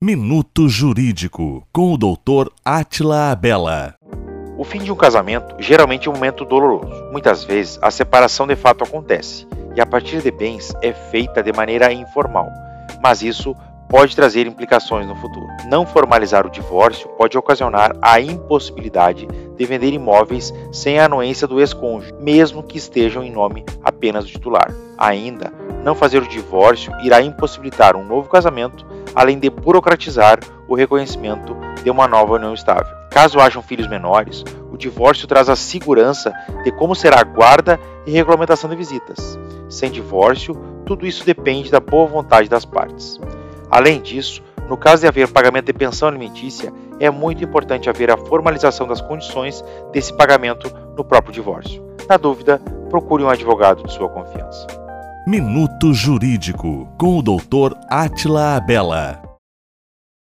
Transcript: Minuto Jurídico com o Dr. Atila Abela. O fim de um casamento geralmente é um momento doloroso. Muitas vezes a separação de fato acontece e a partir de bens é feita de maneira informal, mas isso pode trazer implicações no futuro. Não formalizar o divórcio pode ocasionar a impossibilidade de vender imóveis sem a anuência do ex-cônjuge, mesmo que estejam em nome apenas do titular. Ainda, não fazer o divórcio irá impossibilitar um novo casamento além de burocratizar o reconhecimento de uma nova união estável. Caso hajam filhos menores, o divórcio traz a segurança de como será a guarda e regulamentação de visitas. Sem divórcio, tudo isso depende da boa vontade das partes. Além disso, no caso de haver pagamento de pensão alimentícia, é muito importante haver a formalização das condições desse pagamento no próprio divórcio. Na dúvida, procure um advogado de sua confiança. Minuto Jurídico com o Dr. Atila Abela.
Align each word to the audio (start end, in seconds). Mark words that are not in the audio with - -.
Minuto 0.00 0.68
Jurídico 0.68 1.66
com 1.72 1.92
o 1.92 1.98
Dr. 1.98 2.52
Atila 2.64 3.32
Abela. 3.32 3.96
O 4.56 4.62
fim 4.62 4.78
de 4.78 4.92
um 4.92 4.94
casamento 4.94 5.56
geralmente 5.58 6.06
é 6.06 6.10
um 6.10 6.14
momento 6.14 6.44
doloroso. 6.44 7.10
Muitas 7.10 7.42
vezes 7.42 7.80
a 7.82 7.90
separação 7.90 8.46
de 8.46 8.54
fato 8.54 8.84
acontece 8.84 9.44
e 9.74 9.80
a 9.80 9.84
partir 9.84 10.22
de 10.22 10.30
bens 10.30 10.72
é 10.82 10.92
feita 10.92 11.42
de 11.42 11.52
maneira 11.52 11.92
informal, 11.92 12.48
mas 13.02 13.22
isso 13.22 13.56
pode 13.88 14.14
trazer 14.14 14.46
implicações 14.46 15.06
no 15.06 15.16
futuro. 15.16 15.46
Não 15.70 15.86
formalizar 15.86 16.46
o 16.46 16.50
divórcio 16.50 17.08
pode 17.10 17.36
ocasionar 17.38 17.96
a 18.02 18.20
impossibilidade 18.20 19.26
de 19.26 19.64
vender 19.64 19.92
imóveis 19.92 20.52
sem 20.70 20.98
a 20.98 21.06
anuência 21.06 21.48
do 21.48 21.58
ex-cônjuge, 21.58 22.14
mesmo 22.20 22.62
que 22.62 22.78
estejam 22.78 23.24
em 23.24 23.32
nome 23.32 23.64
apenas 23.82 24.24
do 24.24 24.30
titular. 24.30 24.72
Ainda, 24.96 25.52
não 25.82 25.94
fazer 25.94 26.22
o 26.22 26.28
divórcio 26.28 26.92
irá 27.02 27.22
impossibilitar 27.22 27.96
um 27.96 28.04
novo 28.04 28.28
casamento 28.28 28.86
além 29.14 29.38
de 29.38 29.48
burocratizar 29.48 30.38
o 30.68 30.74
reconhecimento 30.74 31.56
de 31.82 31.90
uma 31.90 32.06
nova 32.06 32.34
união 32.34 32.52
estável. 32.52 32.96
Caso 33.10 33.40
hajam 33.40 33.62
filhos 33.62 33.88
menores, 33.88 34.44
o 34.70 34.76
divórcio 34.76 35.26
traz 35.26 35.48
a 35.48 35.56
segurança 35.56 36.32
de 36.62 36.70
como 36.70 36.94
será 36.94 37.20
a 37.20 37.24
guarda 37.24 37.80
e 38.06 38.12
regulamentação 38.12 38.68
de 38.68 38.76
visitas. 38.76 39.38
Sem 39.68 39.90
divórcio, 39.90 40.54
tudo 40.84 41.06
isso 41.06 41.24
depende 41.24 41.70
da 41.70 41.80
boa 41.80 42.06
vontade 42.06 42.48
das 42.48 42.64
partes. 42.64 43.18
Além 43.70 44.00
disso, 44.00 44.42
no 44.68 44.76
caso 44.76 45.02
de 45.02 45.08
haver 45.08 45.28
pagamento 45.28 45.66
de 45.66 45.72
pensão 45.72 46.08
alimentícia, 46.08 46.72
é 47.00 47.10
muito 47.10 47.42
importante 47.44 47.88
haver 47.88 48.10
a 48.10 48.16
formalização 48.16 48.86
das 48.86 49.00
condições 49.00 49.64
desse 49.92 50.12
pagamento 50.12 50.70
no 50.96 51.04
próprio 51.04 51.32
divórcio. 51.32 51.82
Na 52.08 52.16
dúvida, 52.16 52.60
procure 52.90 53.22
um 53.22 53.28
advogado 53.28 53.82
de 53.84 53.92
sua 53.92 54.08
confiança. 54.08 54.66
Minuto 55.26 55.92
Jurídico 55.92 56.88
com 56.96 57.18
o 57.18 57.22
Dr. 57.22 57.76
Atila 57.88 58.56
Abela. 58.56 59.27